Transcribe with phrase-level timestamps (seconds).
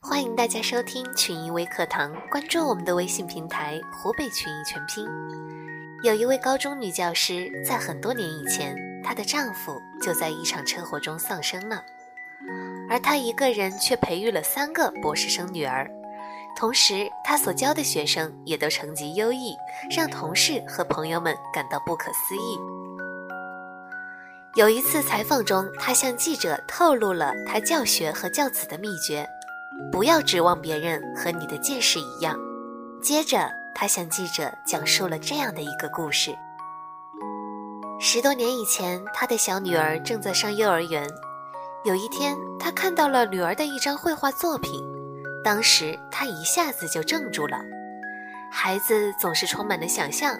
[0.00, 5.04] 欢迎大家收听群英微课堂，关注我们的微信平台“湖北群英全拼”。
[6.04, 11.82] 有一位高中女教师，在很多年以前，她的丈夫就在一场车祸中丧生了，
[12.88, 15.90] 而她一个人却培育了三个博士生女儿，
[16.56, 19.56] 同时她所教的学生也都成绩优异，
[19.90, 22.58] 让同事和朋友们感到不可思议。
[24.54, 29.28] 有一次采访中，她向记者透露了她教学和教子的秘诀。
[29.90, 32.38] 不要指望别人和你的见识一样。
[33.02, 36.34] 接着，他向记者讲述了这样的一个故事：
[38.00, 41.08] 十多年以前，他的小女儿正在上幼儿园。
[41.84, 44.72] 有一天，他看到了女儿的一张绘画作品，
[45.44, 47.58] 当时他一下子就怔住了。
[48.50, 50.36] 孩子总是充满了想象，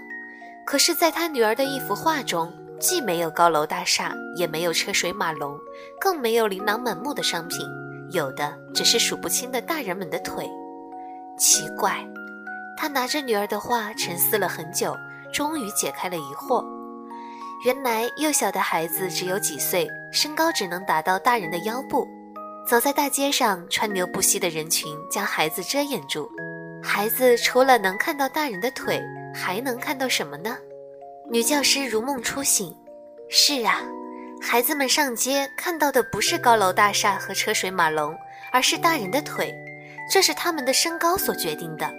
[0.66, 5.56] 可是，在他女儿的一幅画中，既没有高楼大厦，也没有车水马龙，
[6.00, 7.60] 更没有琳琅满目的商品。
[8.10, 10.48] 有的只是数不清的大人们的腿，
[11.38, 12.04] 奇怪。
[12.76, 14.96] 他拿着女儿的画沉思了很久，
[15.32, 16.64] 终于解开了疑惑。
[17.64, 22.06] 原来幼小的孩子只有几岁，身高只能达到大人的腰部。
[22.68, 26.30] 走在大街上，川流不息的人群将孩子遮掩住。
[26.82, 29.02] 孩子除了能看到大人的腿，
[29.34, 30.56] 还能看到什么呢？
[31.28, 32.72] 女教师如梦初醒。
[33.28, 33.82] 是啊。
[34.40, 38.16] 孩子们上街看到的不是高楼大厦和车水马龙，
[38.50, 39.54] 而是大人的腿，
[40.10, 41.90] 这是他们的身高所决定的。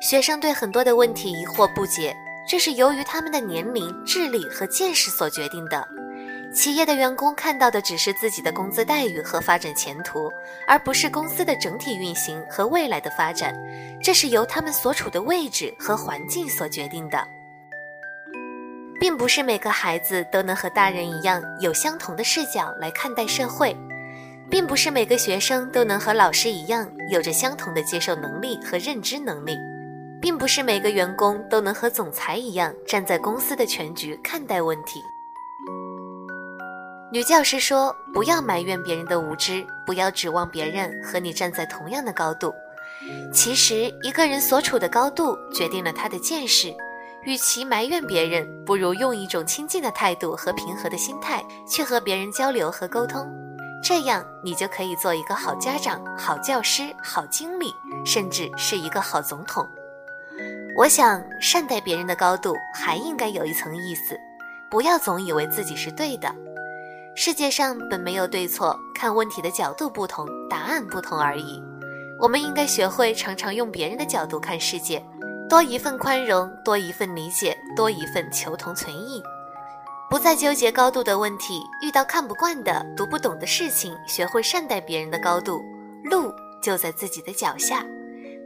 [0.00, 2.14] 学生对很多的问题疑惑不解，
[2.48, 5.86] 这是由于他们的年龄、智力和见识所决定的。
[6.54, 10.30] 企业的员工看到的只是自己的工资待遇和发展前途，
[10.66, 13.56] 而不是公司的整体运行和未来的发展，
[14.02, 17.26] 这是由他们所处的位置和环境所决定的。
[19.02, 23.76] 并不是每个孩子都能和大人一样有相同的视角来看待社会，
[24.48, 29.58] 并不是每个学生都能和老师一样有着相同的接受能力和认知能力，
[30.20, 35.02] 并不是每个员工都能和总裁一样站在公司的全局看待问题。
[37.12, 42.54] 女教师说：“不要埋怨别人的无知，不要指望别人和你站在同样的高度。
[43.34, 46.72] 其实，一个人所处的高度决定了他的见识。”
[47.24, 53.26] 与其埋怨别人，不如用一种亲近的态度和平和的心态去和别人交流和沟通，
[53.82, 57.72] 这样你就可以做一个好家长、好教师、好经理，
[58.04, 59.66] 甚至是一个好总统。
[60.76, 64.18] 我想，善待别人的高度还应该有一层意思，
[64.70, 66.34] 不要总以为自己是对的。
[67.14, 71.62] 世界上本没有对错，看问题的角度不同，答案不同而已。
[72.18, 75.04] 我们应该学会常常用别人的角度看世界。
[75.52, 79.22] 多一份宽容，多一份理解，多一份求同存异，
[80.08, 81.60] 不再纠结高度的问题。
[81.82, 85.62] 遇到看不惯的、读不懂的事情，学会善待别人的高度。
[86.04, 86.32] 路
[86.62, 87.84] 就在自己的脚下，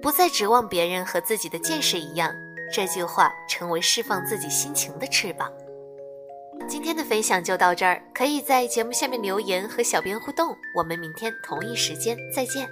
[0.02, 2.34] 不再指望别人和自己的见识一样。
[2.72, 5.48] 这句话成为释放自己心情的翅膀。
[6.66, 10.56] 今天的分享就到这儿，可以在节目下面留言和小编互动。
[10.76, 12.68] 我们明天同一时间再见。